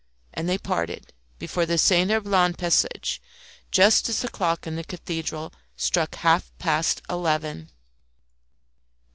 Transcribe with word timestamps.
And 0.33 0.49
they 0.49 0.57
parted 0.57 1.13
before 1.37 1.67
the 1.67 1.77
Saint 1.77 2.09
Herbland 2.09 2.57
Passage 2.57 3.21
just 3.69 4.09
as 4.09 4.21
the 4.23 4.29
clock 4.29 4.65
in 4.65 4.75
the 4.75 4.83
cathedral 4.83 5.53
struck 5.75 6.15
half 6.15 6.51
past 6.57 7.03
eleven. 7.07 7.69